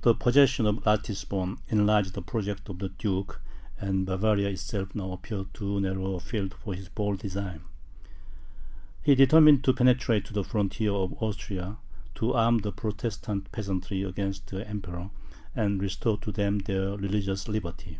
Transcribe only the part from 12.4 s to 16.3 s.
the Protestant peasantry against the Emperor, and restore